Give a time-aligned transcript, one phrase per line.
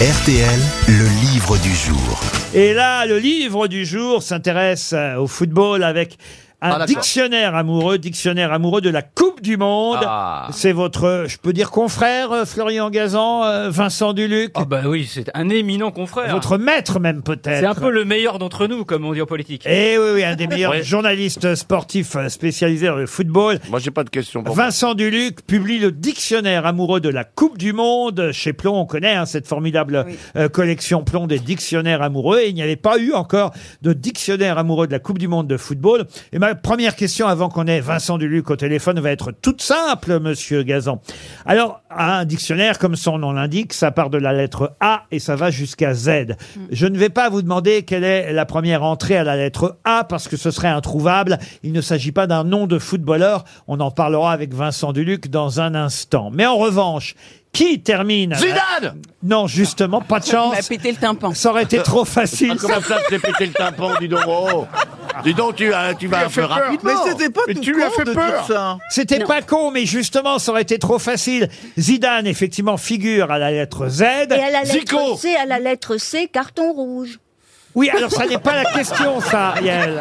[0.00, 2.20] RTL, le livre du jour.
[2.52, 6.18] Et là, le livre du jour s'intéresse au football avec
[6.64, 6.86] un Ah, d'accord.
[6.86, 9.98] dictionnaire amoureux, dictionnaire amoureux de la Coupe du Monde.
[10.02, 10.48] Ah.
[10.52, 15.08] C'est votre, je peux dire confrère, euh, Florian Gazan, euh, Vincent Duluc, Ah bah oui,
[15.10, 16.32] c'est un éminent confrère.
[16.32, 17.60] votre maître même peut-être.
[17.60, 19.66] C'est un peu le meilleur d'entre nous, comme on dit en politique.
[19.66, 20.82] Et oui, oui, un des meilleurs Ouais.
[20.82, 23.58] journalistes sportifs euh, spécialisés dans le football.
[23.70, 27.58] Moi, j'ai pas de question pour Vincent Duluc publie le dictionnaire amoureux de la Coupe
[27.58, 28.30] du Monde.
[28.32, 32.40] Chez Plon, on connaît hein, cette formidable euh, collection Plon des dictionnaires amoureux.
[32.40, 33.52] Et il n'y avait pas eu encore
[33.82, 36.06] de dictionnaire amoureux de la Coupe du Monde de football.
[36.32, 40.20] Et ma première question, avant qu'on ait Vincent Duluc au téléphone, va être toute simple,
[40.20, 41.00] monsieur Gazan.
[41.46, 45.36] Alors, un dictionnaire, comme son nom l'indique, ça part de la lettre A et ça
[45.36, 46.36] va jusqu'à Z.
[46.70, 50.04] Je ne vais pas vous demander quelle est la première entrée à la lettre A
[50.04, 51.38] parce que ce serait introuvable.
[51.62, 53.44] Il ne s'agit pas d'un nom de footballeur.
[53.68, 56.30] On en parlera avec Vincent Duluc dans un instant.
[56.32, 57.14] Mais en revanche,
[57.54, 60.68] qui termine Zidane Non, justement, pas de m'a chance.
[60.68, 61.32] pété le tympan.
[61.32, 62.56] Ça aurait été trop facile.
[62.60, 64.66] Comment ça, tu t'es pété le tympan, dis donc oh.
[65.22, 66.90] Dis donc, tu, euh, tu vas un peu rapidement.
[67.04, 68.26] Mais c'était pas Mais tout tu lui as con fait de peur.
[68.26, 68.78] dire ça.
[68.90, 71.48] C'était pas con, mais justement, ça aurait été trop facile.
[71.78, 74.02] Zidane, effectivement, figure à la lettre Z.
[74.02, 75.16] Et à la lettre Zico.
[75.16, 77.20] C, à la lettre C, carton rouge.
[77.74, 80.00] Oui, alors ça n'est pas la question, ça, Ariel.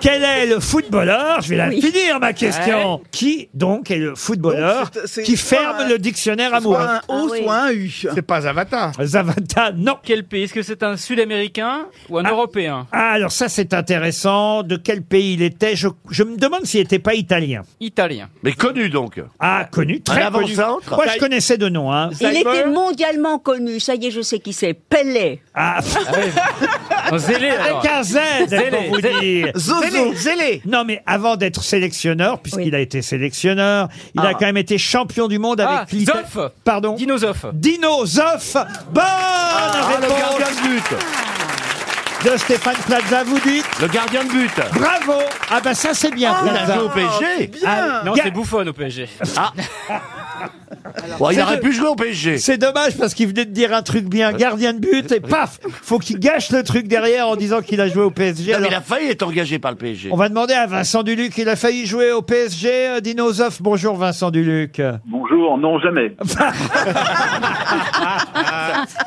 [0.00, 1.80] Quel est le footballeur Je vais la Oui.
[1.80, 3.00] finir, ma question.
[3.10, 6.76] Qui, donc, est le footballeur Donc, c'est- c'est qui soit ferme un- le dictionnaire amoureux
[6.76, 7.42] Soit un O, Ah oui.
[7.42, 7.90] soit un U.
[8.14, 8.92] C'est pas Avatar.
[9.02, 9.96] Zavata, non.
[10.02, 10.44] Quel pays?
[10.44, 12.86] Est-ce que c'est un Sud-Américain ou un Européen?
[12.92, 14.62] Ah, alors ça, c'est intéressant.
[14.62, 15.76] De quel pays il était?
[15.76, 17.62] Je, je me demande s'il n'était pas italien.
[17.80, 18.28] Italien.
[18.42, 19.22] Mais connu, donc.
[19.38, 20.52] Ah, connu, très Un connu.
[20.54, 20.96] avant-centre?
[20.96, 21.92] Moi, je connaissais de nom.
[21.92, 22.10] Hein.
[22.20, 23.78] Il était mondialement connu.
[23.80, 24.74] Ça y est, je sais qui c'est.
[24.74, 25.40] Pelé.
[25.54, 26.31] Ah, Un
[27.18, 27.78] zélé, alors.
[27.80, 29.42] avec un Z, Zélé, pour vous Zélé.
[29.42, 29.52] dire.
[29.56, 29.82] Zozo.
[30.66, 32.74] Non, mais avant d'être sélectionneur, puisqu'il Oui.
[32.74, 34.34] a été sélectionneur, il a Ah.
[34.34, 36.20] quand même été champion du monde Ah, avec l'Italie.
[36.34, 37.46] Zoff Pardon Dino Zoff.
[37.52, 38.54] Dino Zoff.
[38.92, 42.30] Bonne Ah, réponse gardien de but.
[42.32, 44.52] de Stéphane Plaza, vous dites Le gardien de but.
[44.74, 46.74] Bravo Ah ben ça c'est bien, Il a Plaza.
[46.74, 47.46] joué au PSG.
[47.48, 47.60] Bien.
[47.66, 49.08] Ah, Non, Ga- c'est Buffon au PSG.
[51.18, 52.38] Bon, il C'est aurait de- pu jouer au PSG.
[52.38, 55.58] C'est dommage parce qu'il venait de dire un truc bien, gardien de but, et paf
[55.82, 58.52] Faut qu'il gâche le truc derrière en disant qu'il a joué au PSG.
[58.52, 60.08] Non, mais Alors, il a failli être engagé par le PSG.
[60.12, 63.62] on va demander à Vincent Duluc, il a failli jouer au PSG, euh, Dino Zoff.
[63.62, 64.80] Bonjour Vincent Duluc.
[65.06, 66.16] Bonjour, non jamais.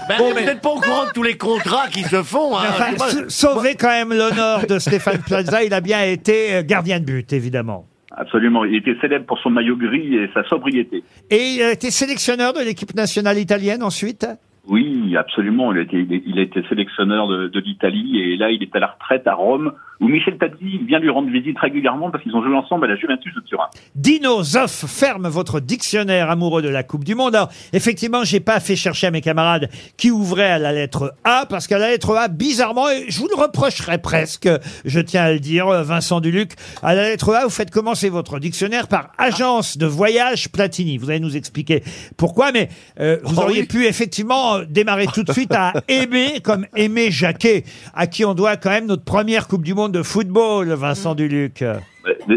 [0.07, 2.55] Ben, est peut-être pas au courant de tous les contrats qui se font.
[2.57, 2.63] Hein.
[2.69, 6.55] Enfin, C'est pas- sa- sauver quand même l'honneur de Stéphane Plaza, il a bien été
[6.55, 7.87] euh, gardien de but, évidemment.
[8.17, 8.63] Absolument.
[8.65, 11.03] Il était célèbre pour son maillot gris et sa sobriété.
[11.29, 14.25] Et il a été sélectionneur de l'équipe nationale italienne ensuite?
[14.67, 15.71] Oui, absolument.
[15.73, 18.79] Il a été, il a été sélectionneur de, de l'Italie et là, il est à
[18.79, 19.71] la retraite à Rome
[20.01, 22.95] où Michel Platini vient lui rendre visite régulièrement parce qu'ils ont joué ensemble à la
[22.97, 23.67] Juventus de Turin.
[23.95, 27.33] Dino Zoff ferme votre dictionnaire amoureux de la Coupe du Monde.
[27.33, 31.45] Alors, effectivement, j'ai pas fait chercher à mes camarades qui ouvraient à la lettre A,
[31.49, 34.49] parce qu'à la lettre A, bizarrement, et je vous le reprocherais presque,
[34.83, 36.51] je tiens à le dire, Vincent Duluc,
[36.83, 40.97] à la lettre A, vous faites commencer votre dictionnaire par agence de voyage Platini.
[40.97, 41.83] Vous allez nous expliquer
[42.17, 42.67] pourquoi, mais
[42.99, 43.67] euh, vous Oh auriez oui.
[43.67, 48.33] pu effectivement euh, démarrer tout de suite à aimer, comme Aimé Jacquet, à qui on
[48.33, 51.61] doit quand même notre première Coupe du Monde de football, Vincent Duluc.
[51.61, 51.75] Euh,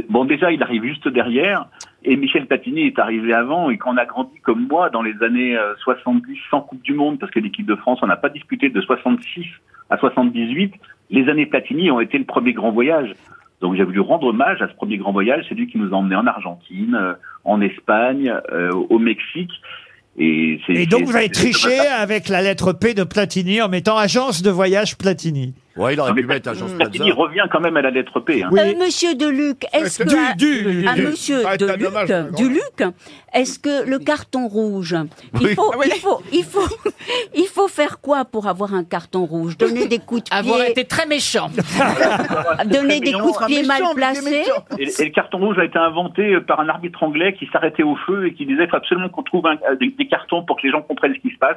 [0.09, 1.67] Bon, déjà, il arrive juste derrière
[2.05, 5.15] et Michel Platini est arrivé avant et quand on a grandi comme moi dans les
[5.23, 8.29] années euh, 70 sans Coupe du Monde parce que l'équipe de France, on n'a pas
[8.29, 9.45] disputé de 66
[9.91, 10.75] à 78,
[11.11, 13.15] les années Platini ont été le premier grand voyage.
[13.61, 15.97] Donc j'ai voulu rendre hommage à ce premier grand voyage, c'est lui qui nous a
[15.97, 17.15] emmenés en Argentine, euh,
[17.45, 19.53] en Espagne, euh, au Mexique.
[20.21, 24.51] Et, donc vous avez triché avec la lettre P de Platini en mettant agence de
[24.51, 25.55] voyage Platini.
[25.79, 26.65] Ouais, il aurait Non, mais pu mettre Plaza.
[27.15, 28.43] revient quand même à la lettre P.
[28.43, 28.49] Hein.
[28.53, 28.59] Oui.
[28.61, 30.37] Euh, monsieur Deluc, est-ce Du, que...
[30.37, 32.31] du, à du- monsieur Ah, Deluc, dommage, grand.
[32.37, 32.83] Duluc,
[33.33, 34.97] est-ce que le carton rouge,
[35.41, 35.55] il Oui.
[35.55, 35.87] faut, Ah oui.
[35.95, 36.69] il faut, il faut,
[37.35, 39.57] il faut faire quoi pour avoir un carton rouge?
[39.57, 41.49] Donner des coups de Avoir pied, été très méchant.
[42.67, 44.45] donner des coups de pied mal il placés.
[44.79, 47.97] et le carton rouge a été inventé euh, par un arbitre anglais qui s'arrêtait au
[48.07, 50.57] feu et qui disait qu'il faut absolument qu'on trouve un- euh, des, des cartons pour
[50.57, 51.57] que les gens comprennent ce qui se passe.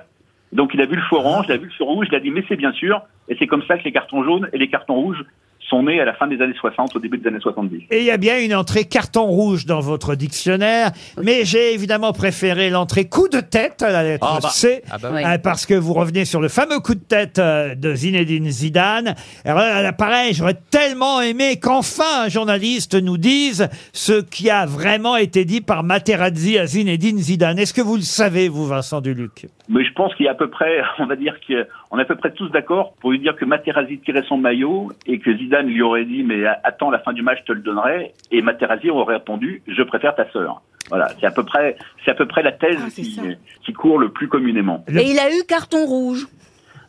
[0.52, 2.20] Donc il a vu le feu orange, il a vu le feu rouge, il a
[2.20, 3.02] dit mais c'est bien sûr.
[3.30, 5.24] Et c'est comme ça que les cartons jaunes et les cartons rouges
[5.72, 7.86] sont nés à la fin des années 60, au début des années 70.
[7.90, 10.92] Et il y a bien une entrée carton rouge dans votre dictionnaire,
[11.24, 14.50] mais j'ai évidemment préféré l'entrée coup de tête à la lettre Ah bah.
[14.50, 15.24] C, Ah bah oui.
[15.26, 19.16] euh, parce que vous revenez sur le fameux coup de tête euh, de Zinedine Zidane.
[19.46, 25.16] Alors là, pareil, j'aurais tellement aimé qu'enfin un journaliste nous dise ce qui a vraiment
[25.16, 27.58] été dit par Materazzi à Zinedine Zidane.
[27.60, 29.48] Est-ce que vous le savez, vous, Vincent Duluc?
[29.70, 32.06] Mais je pense qu'il y a à peu près, on va dire qu'on est à
[32.06, 35.61] peu près tous d'accord pour lui dire que Materazzi tirait son maillot et que Zidane
[35.62, 38.42] Zidane lui aurait dit mais attends la fin du match, je te le donnerai, et
[38.42, 40.62] Materazzi aurait répondu je préfère ta sœur.
[40.90, 43.20] Voilà, c'est à peu près, c'est à peu près la thèse Ah, qui,
[43.64, 44.84] qui court le plus communément.
[44.90, 46.28] Et il a eu carton rouge.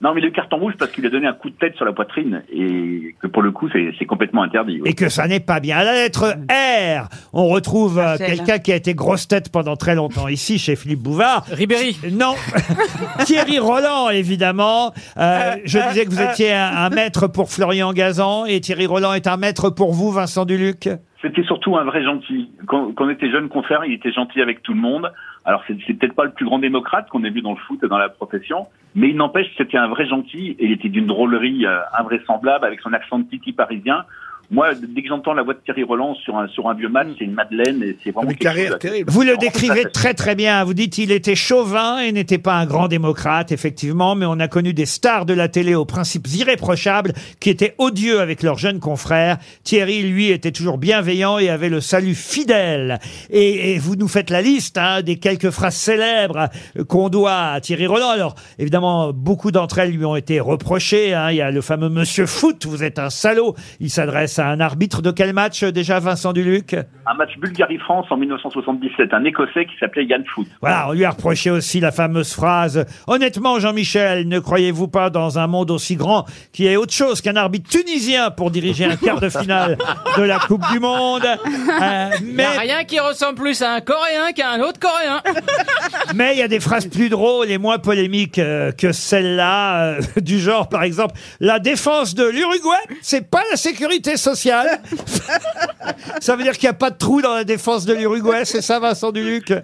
[0.03, 1.93] Non, mais le carton rouge parce qu'il a donné un coup de tête sur la
[1.93, 4.81] poitrine et que pour le coup c'est c'est complètement interdit.
[4.83, 4.91] oui.
[4.91, 5.77] Et que ça n'est pas bien.
[5.79, 8.27] À la lettre R, on retrouve euh, Marcel.
[8.27, 11.45] quelqu'un qui a été grosse tête pendant très longtemps ici, chez Philippe Bouvard.
[11.53, 11.97] Ribéry.
[12.11, 12.35] Non,
[13.25, 14.93] Thierry Roland, évidemment.
[15.19, 19.13] Euh, je disais que vous étiez un, un maître pour Florian Gazan et Thierry Roland
[19.15, 20.89] est un maître pour vous, Vincent Duluc?
[21.23, 22.51] C'était surtout un vrai gentil.
[22.67, 25.13] Quand, quand on était jeune confrère, il était gentil avec tout le monde.
[25.45, 27.83] Alors c'est c'est peut-être pas le plus grand démocrate qu'on ait vu dans le foot
[27.83, 31.07] et dans la profession, mais il n'empêche c'était un vrai gentil et il était d'une
[31.07, 34.05] drôlerie euh, invraisemblable avec son accent de titi parisien.
[34.53, 37.09] Moi, dès que j'entends la voix de Thierry Roland sur un sur un vieux match,
[37.19, 39.11] c'est une madeleine et c'est vraiment quelque chose à- terrible.
[39.11, 40.63] Vous le décrivez très très bien.
[40.65, 44.49] Vous dites il était chauvin et n'était pas un grand démocrate, effectivement, mais on a
[44.49, 48.79] connu des stars de la télé aux principes irréprochables qui étaient odieux avec leurs jeunes
[48.79, 49.39] confrères.
[49.65, 52.99] Thierry, lui, était toujours bienveillant et avait le salut fidèle.
[53.31, 57.53] Et, et vous nous faites la liste hein, des quelques phrases célèbres euh, qu'on doit
[57.53, 58.11] à Thierry Roland.
[58.11, 61.15] Alors, évidemment, beaucoup d'entre elles lui ont été reprochées.
[61.15, 61.31] hein.
[61.31, 63.55] Il y a le fameux Monsieur Foot, vous êtes un salaud.
[63.81, 66.75] Il s'adresse à un arbitre de quel match euh, déjà, Vincent Duluc
[67.07, 70.47] Un match Bulgarie-France en 1977, un Écossais qui s'appelait Yann Foot.
[70.61, 75.39] Voilà, on lui a reproché aussi la fameuse phrase Honnêtement, Jean-Michel, ne croyez-vous pas dans
[75.39, 79.21] un monde aussi grand qui est autre chose qu'un arbitre tunisien pour diriger un quart
[79.21, 79.79] de finale
[80.17, 81.25] de la Coupe du Monde?
[81.25, 85.23] Euh, Il Mais a rien qui ressemble plus à un Coréen qu'à un autre Coréen.
[86.15, 90.01] mais il y a des phrases plus drôles et moins polémiques euh, que celle-là, euh,
[90.21, 94.81] du genre par exemple la défense de l'Uruguay, c'est pas la sécurité sociale.
[96.21, 98.63] ça veut dire qu'il n'y a pas de trou dans la défense de l'Uruguay, c'est
[98.63, 99.51] ça, Vincent Duluc?
[99.51, 99.63] Euh,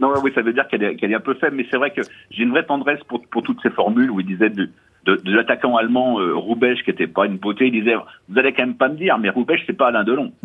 [0.00, 1.90] non, oui, ça veut dire qu'elle est, qu'elle est un peu faible, mais c'est vrai
[1.90, 4.70] que j'ai une vraie tendresse pour, pour toutes ces formules où il disait de,
[5.06, 7.94] de, de l'attaquant allemand euh, Roubesch, qui était pas une beauté, il disait
[8.28, 10.32] Vous allez quand même pas me dire, mais Roubesch, c'est pas Alain Delon.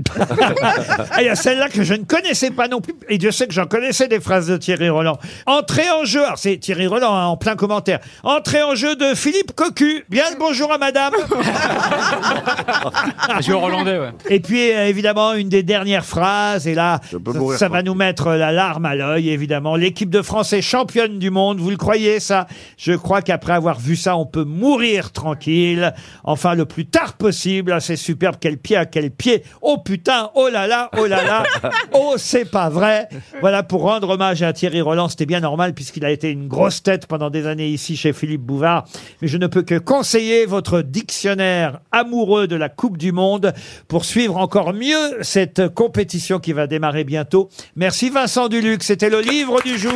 [1.13, 2.93] Ah, Il y a celle-là que je ne connaissais pas non plus.
[3.09, 5.17] Et Dieu sait que j'en connaissais des phrases de Thierry Roland.
[5.45, 7.99] Entrée en jeu, alors c'est Thierry Roland hein, en plein commentaire.
[8.23, 10.05] Entrée en jeu de Philippe Cocu.
[10.09, 11.13] Bien le bonjour à madame.
[13.41, 14.09] Je hollandais, ouais.
[14.29, 16.67] Et puis euh, évidemment une des dernières phrases.
[16.67, 19.75] Et là, peux ça, mourir ça va nous mettre la larme à l'œil évidemment.
[19.75, 21.59] L'équipe de France est championne du monde.
[21.59, 22.47] Vous le croyez ça?
[22.77, 25.93] Je crois qu'après avoir vu ça, on peut mourir tranquille.
[26.23, 27.71] Enfin le plus tard possible.
[27.71, 28.35] Ah, c'est superbe.
[28.39, 29.43] Quel pied à quel pied.
[29.61, 30.29] Oh putain.
[30.35, 30.89] Oh là là.
[30.97, 31.43] Oh là là.
[31.93, 33.09] Oh c'est pas vrai.
[33.41, 35.09] Voilà pour rendre hommage à Thierry Roland.
[35.09, 38.41] C'était bien normal puisqu'il a été une grosse tête pendant des années ici chez Philippe
[38.41, 38.85] Bouvard.
[39.21, 43.53] Mais je ne peux que conseiller votre dictionnaire amoureux de la Coupe du Monde
[43.87, 47.49] pour suivre encore mieux cette compétition qui va démarrer bientôt.
[47.75, 48.83] Merci Vincent Duluc.
[48.83, 49.91] C'était le livre du jour.